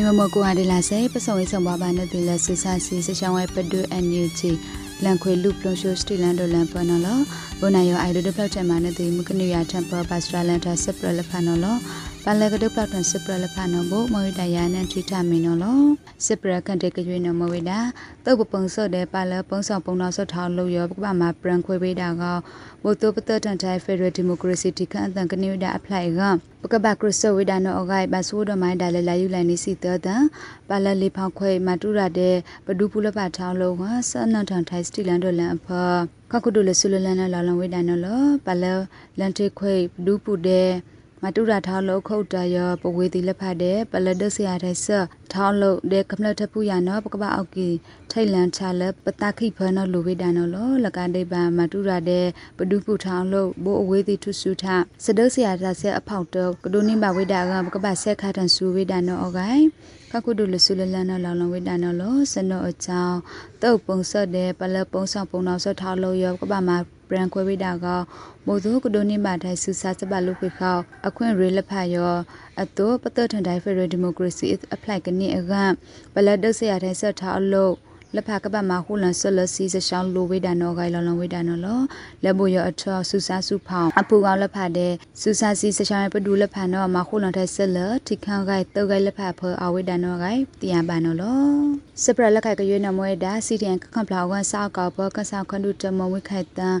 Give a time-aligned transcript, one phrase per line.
[0.00, 4.50] နေမမကိုဟာဒီလာစေပစုံရေးဆောင်ပါပါနဲ့ဒီလက်ဆူဆာစီစချောင်းဝဲပဒွအန်ယူဂျီ
[5.04, 7.18] လန်ခွေလူပလုံရှိုစတီလန်ဒိုလန်ပနော်လော
[7.60, 11.76] ဘနာယောအိုင်ဒိုဒပလောက်ချက်မနဲ့ဒီမကနူယာတမ်ပဘတ်စထရလန်တာစပရလဖာနော်လော
[12.26, 15.80] ပါလကဒပလောက်တန်စပရလဖာနော်ဘမဝိတယာနန်ထိထမင်းနော်လော
[16.26, 17.78] စပရကန်တဲ့ကြွေနော်မဝိတာ
[18.24, 22.22] တုတ်ပပုံစော့တဲ့ပါလပုံဆောင်ပုံတော်ဆော့ထောင်းလို့ရောပကပမှာပရန်ခွေပေးတာက
[22.82, 26.20] ဘိုတိုပတတန်တိုင်ဖက်ဒရယ်ဒီမိုကရေစီတီခန့်အတန်ကနူဒါအဖလိုက်က
[26.62, 30.22] ပကပကရစဝိဒါနောအဂိုင်ဘဆူဒမိုင်းဒါလလာယူလိုင်းနီစီတဒန်
[30.68, 35.68] ပါလလေးဖောက်ခွဲမတူရတဲ့ဘဒူပူလပထောင်းလုံးကဆနန်ထန်ထိုင်စတီလန်ဒိုလန်အဖ
[36.30, 38.06] ခခုဒူလဆူလလန်နလာလန်ဝိဒါနောလ
[38.46, 38.64] ပါလ
[39.18, 40.70] လန်တေခွဲဘဒူပူတဲ့
[41.24, 44.86] မတူရာထောင်းလို့ခုတ်တရပဝေတီလက်ဖတ်တဲ့ပလဒဆရာတဲ့ဆ
[45.32, 47.68] ထောင်းလို့တဲ့ကမ္လထပူရနော်ပကပအောက်ကီ
[48.10, 52.26] ထိတ်လန်ချလပတခိဖနော်လူဝိဒါနော်လောလကဒိပါမတူရာတဲ့
[52.58, 54.64] ပဒုပုထောင်းလို့ဘိုးအဝေးတီထုစုထ
[55.04, 59.64] စဒဆရာတဲ့ဆအဖောက်တော့ကဒိုနိမဝိဒါကပကပဆက်ခါတန်ဆူဝိဒါနော်အော်ဂိုင်
[60.10, 63.18] ဖကုဒုလဆူလလန်နော်လောင်လောင်ဝိဒါနော်လောစနောအချောင်း
[63.62, 66.78] တုတ်ပုံဆော့တဲ့ပလပုံဆောင်ပုံတော်ဆော့ထားလို့ရောကပမှာ
[67.10, 67.86] ပရန်ခွဲဝိဒါက
[68.46, 70.76] မို့သူကဒိုနိမထိုင်ဆူစာစပလုခွေခေါ
[71.08, 72.14] အခွင့်ရေလက်ဖတ်ရော
[72.62, 75.52] အတူပတထန်တိုင်းဖက်ဒရယ်ဒီမိုကရေစီအပလိုက်ကနေအက
[76.14, 77.74] ဘလဒုဆရာထိုင်ဆက်ထားအလို့
[78.16, 81.80] လက်ဖာကပတ်မှာခုလန်ဆလစီစရှောင်းလိုဝေးဒါနောဂိုင်လော်လော်ဝေးဒါနော်လော
[82.24, 91.40] လက်ဘူရအထောဆူဆာဆူဖောင်းအပူကောင်လက်ဖာတဲ့ဆူဆာစီစရှောင်းပဒူလက်ဖာနော်မှာခုလန်တဲ့ဆလထိခန့်ဂိုင်တောဂိုင်လက်ဖာဖောအဝေးဒါနော်ဂိုင်တီယပါနော်လော
[92.02, 96.76] စပရလက်ခိုင်ကရွေးနမွေဒါစီတန်ခန့်ဖလာဝန်စာကောက်ဘောကဆာခွန်ဒူတမဝိခိုင်တန်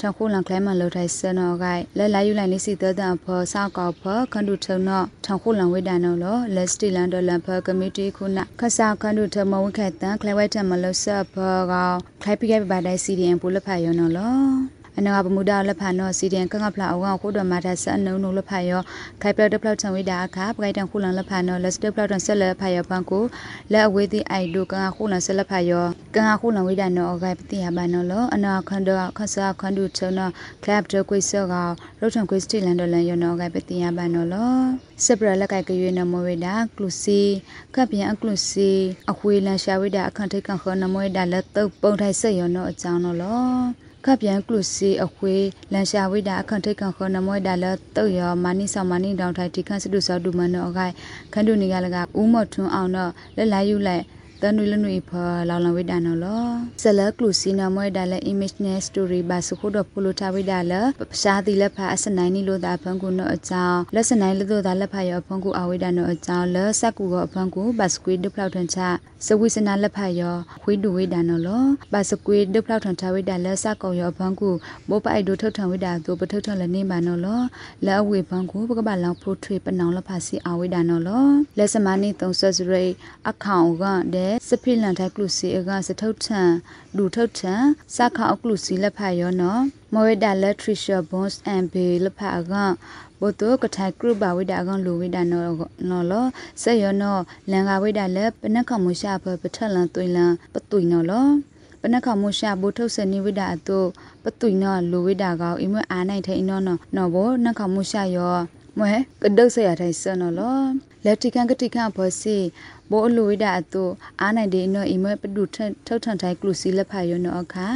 [0.00, 11.90] ထခုလန်ကလဲမလောထိုင်စနောဂိုင်လဲလာယူလိုက်နေစီတဒံဖောစောက်ကောဖောခန္ဒုထုံနောထခုလန်ဝိဒါနောလောလက်စတီလန်ဒေါ်လန်ဖောကမတီခုနခဆာခန္ဒုထမဝိခက်တန်ကလဲဝဲထမလောဆဖောကော
[12.22, 18.80] ခလိုက်ပိကဲပါဒိုင်စီဒီအန်ပူလဖာယောနောလော အနောပမူဒါလဖာနောစီဒန်ကငါဖလာအောကခိုးတော်မာတာဆန်နုံနုလဖာယော
[19.22, 23.24] ခိုင်ပလဒပလောက်ချံဝိဒါအခါပကိုင်တန်ခုလန်လဖာနောလက်စတပလောက်တန်ဆက်လဖာယောဖန်ကို
[23.72, 30.28] လက်အဝေးသည့်အိုက်ဒိုကငါခုလန်ဆက်လဖာယောကငါခုလန်ဝိဒါနောအဂိုင်ပတိယဘာနောလောအနောခန္ဒခဆာခန္ဒုချနော
[30.62, 31.54] clap ဒကွိဆောက
[32.00, 34.52] ရုတ်ထံကွိစတီလန်ဒလန်ယောနောအဂိုင်ပတိယဘာနောလော
[35.04, 37.20] စပရလက်ကိုက်ကရွေးနမဝိဒါကလုစီ
[37.74, 38.70] ကပ်ပြန်အကလုစီ
[39.10, 45.34] အခွေလန်ရှာဝိဒါအခန့်ထိတ်ကန်ခောနမဝိဒါလက်တုပ်ပုံထိုင်ဆက်ယောနောအကြောင်းနောလော ခပြန်ကလုစီအခွေ
[45.72, 47.64] လန်ရှာဝိဒါအခန့်ထိတ်ကန်ခောနမွေဒါလ
[47.96, 50.92] တုတ်ရောမာနိဆောင်မာနိတောင်ထိုင်တိခန့်စတုဆောဒုမနောအခိုင်
[51.32, 54.04] ခန္ဓုနေကလကဦးမော့ထွန်းအောင်တော့လက်လာယူလိုက်
[54.42, 55.12] တန်နွေလနွေဖ
[55.48, 56.46] လောင်လဝိဒါနော်လော
[56.82, 68.78] ဆလကလူစီနမွေဒါလ image ne story ဘာစခုဒဖလူထဝိဒါလပရှာတိလက်ဖာအစနိုင်နီလို့တာဖန်ကုနော်အကြောင်းလက်စနိုင်လို့တာလက်ဖာရောဖန်ကုအဝိဒါနော်အကြောင်းလစကူကောဖန်ကုဘတ်စကွေဒဖလောက်ထန်ချ
[69.26, 74.50] စဝိစနာလက်ဖာရောခွေးဒူဝိဒါနော်လောဘတ်စကွေဒဖလောက်ထန်ချဝိဒါလစကောရောဖန်ကု
[74.88, 77.40] ဘောပိုက်ဒိုထုတ်ထန်ဝိဒါသူပထုတ်ထန်လည်းနေပါနော်လော
[77.86, 81.26] လက်အဝေဖန်ကုပကပလောင်ဖိုထွေပနောင်လက်ဖာစီအဝိဒါနော်လော
[81.58, 82.84] လက်စမနီသုံးဆစရိ
[83.30, 83.84] အခေါင်က
[84.14, 86.50] တဲ့စဖိလန်ထိုက်ကလုစီအကစထုတ်ထန်
[86.96, 87.62] လူထုတ်ထန်
[87.96, 89.62] စခါအကလုစီလက်ဖတ်ရောနော်
[89.94, 92.54] မော်ရဒါလက်ထရီရှာဘွန်စ်အန်ဘေလက်ဖတ်အက
[93.20, 95.44] ဘိုတိုကထိုင်ကရုဘာဝိဒါကလူဝိဒါနော်
[95.88, 96.26] နော်လော
[96.62, 101.26] ဆက်ရောနော်လန်ကဝိဒါလက်ပနက်ခမရှာဖပထက်လန်သွိလန်ပသွိနော်လော
[101.82, 103.78] ပနခမရှာဘုထုတ်စနိဝိဒါအတု
[104.22, 108.36] ပသွိနော်လူဝိဒါကောအီမအားနိုင်ထိုင်နော်နော်ဘောနခမရှာယော
[108.78, 110.58] မွဲကဒုတ်ဆရာထိုင်စနော်လော
[111.04, 112.36] လက်တိကန်ကတိကန်ဘောစီ
[112.90, 113.84] ဘောအလူဝိဒါအတု
[114.20, 115.42] အားနိုင်တဲ့နော်အီမပဒု
[115.86, 117.68] ထုတ်ထန်ထိုင်ကလူစီလက်ဖာယောနော်အခါ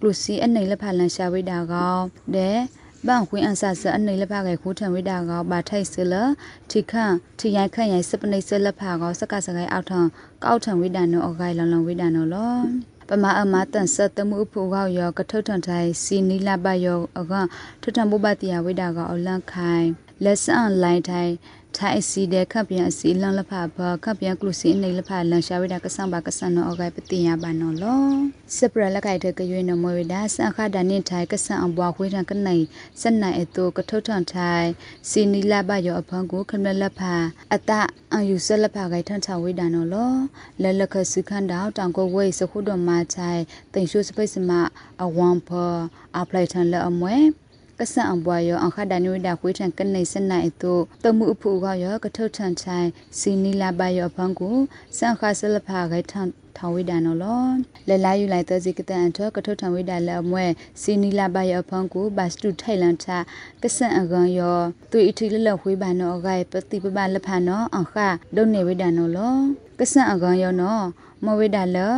[0.00, 1.96] ကလူစီအနေလက်ဖာလန်ရှာဝိဒါကော
[2.34, 2.58] တဲ့
[3.06, 6.14] ဘန်ခွင်းအန်ဆာဆအနေလက်ဖာကခိုးထံဝိဒါကောဘာထိုက်စလ
[6.70, 10.00] ထိခန့်ထိရိုင်ခန့်ရိုင်စပနိစလက်ဖာကောစကစကိုင်အောက်ထံ
[10.44, 12.56] ကောက်ထံဝိဒါနော်အဂိုင်လောင်လောင်ဝိဒါနော်လော
[13.08, 17.34] ပမာအမတန်ဆက်တမှုဖူကောက်ရောကထုတ်ထန်ထိုင်စီနီလာပယောအက
[17.82, 19.86] ထထံဘုပတိယဝိဒါကောအလန့်ခိုင်
[20.24, 21.32] လက်ဆန်လိုင်းထိုင်
[21.78, 28.04] ထိုင်စီတဲ့ခပ်ပြန်အစီလန်လဖဘခပ်ပြန်ကလုစီနေလဖလန်ရှာဝိဒါကဆန်ဘာကဆန်နောအဂိုင်ပတိယဘာနောလော
[28.56, 32.64] စပရလက်ကိုက်တဲ့ကရွေးနမွေဒါဆန်ခဒါနိထိုင်ကဆန်အဘွားခွေးထန်ကနိုင်
[33.00, 34.68] စနိုင်အတူကထုတ်ထန်ထိုင်
[35.10, 37.00] စီနီလာဘယောအဖန်ကိုခမလလဖ
[37.54, 37.70] အတ
[38.14, 40.12] အယူဆလဖဂိုင်ထန်ချဝိဒါနောလော
[40.62, 43.40] လလခစုခန်တောင်တောင်ကိုဝိစခုတော်မာချိုင်
[43.72, 44.50] တိန်ရှုစပိစမ
[45.04, 45.50] အဝမ်ဖ
[46.18, 47.16] အပလိုက်ထန်လအမွဲ
[47.80, 50.72] ကဆန်အဘွားရောအခဒနွေဒါခွေးထန်ကနေစနိုင်သူ
[51.04, 52.88] တမှုအဖို့ကရောကထုတ်ထန်ချိုင်
[53.18, 54.56] စီနီလာဘယောဖန်ကို
[54.98, 57.44] စန်ခါဆလဖာဂိုင်ထန်ထောင်ဝိဒါနော်လော
[57.88, 60.44] လဲလာယူလိုက်တဲ့စီကတန်ထောကထုတ်ထောင်ဝိဒါလဲအမွဲ
[60.82, 63.08] စီနီလာဘယောဖန်ကိုဘတ်စတူထိုင်လန်ချ
[63.62, 64.58] ကဆန်အကန်ရော
[64.90, 67.94] သူအထီလလဝေးပါနော်အဂိုင်ပတိပပလဖာနော်အခ
[68.36, 69.34] ဒုန်နေဝိဒါနော်လော
[69.78, 70.84] ကဆန်အကန်ရောနော်
[71.24, 71.94] မဝိဒါလော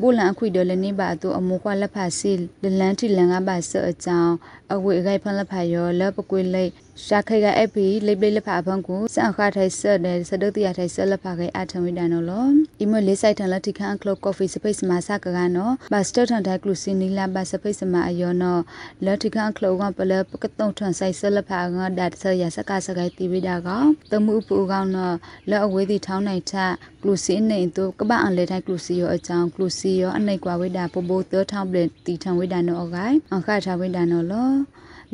[0.00, 4.34] ဘူလန်အခွေတော်လည်းနေပါသူအမိုးခွာလက်ဖာစီလလန်တီလန်ကပါဆော့အကြောင်း
[4.74, 12.46] အဝေအခိုက်ဖန်လက်ဖာရောလက်ပကွေးလိုက်ရှာခိုင်ကအပီလိပလိလဖာဖန်ကိုစံခါထိုင်ဆက်တဲ့စဒုတိယထိုင်ဆက်လဖာကအထံဝိဒန်နော်လော
[12.80, 18.60] အီမလေးဆိုင်ထန်လက်တိခန်ကလော့ကော်ဖီစပိတ်စမာစကကနော်ဘတ်စတာထန်တိုင်ကလူစီနီလာဘတ်စပိတ်စမာအယောနော်
[19.04, 23.68] လက်တိခန်ကလောကပလပကတုံထွန်ဆိုင်ဆက်လဖာကဒတ်ဆရစကစကိုင်တီဝိဒါက
[24.12, 25.16] တမှုပူကောင်နော်
[25.50, 26.56] လက်အဝေးတီထောင်းနိုင်ချ
[27.02, 34.52] ကလူစီနေတူကပအန်လေထိုင်ကလူစီရောအချောင်းကလူစီရောအနိုင်ကွာဝိဒါပို့ပို့သောထောင်းပလတီထန်ဝိဒါနော်အဂိုင်အခါထားဝိဒါနော်လော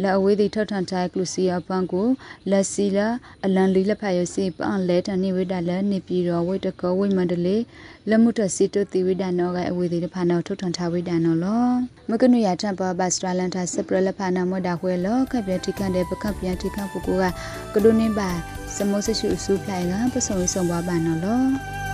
[0.02, 2.08] လက်အဝေးသည်ထောက်ထန်ထိုင်ကလူစီယပန်ကို
[2.50, 3.08] လက်စီလာ
[3.44, 7.62] အလန်လီလက်ဖာရစီပန်လဲတန်နိဝိဒလဲနေပြီးတော့ဝိတကောဝိမန္တလေး
[8.08, 11.66] လက်မှုတစီတတိဝိဒနောကအဝေးသည်ဖာနောထောက်ထန်ထားဝိဒနောလော
[12.10, 17.24] မကနုရတံပဘတ်စထရလန်တာစပရလက်ဖာနာမဒါခွဲလောခက်ပြတိကန်တဲ့ပကပ်ပြန်တိကန်ဖူကိုက
[17.74, 18.30] ကဒုနေပါ
[18.76, 21.87] စမောဆရှုအစုဖလိုင်ကပစုံစုံပါပါနော်လော